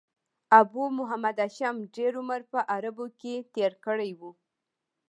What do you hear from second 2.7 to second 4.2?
عربو کښي تېر کړی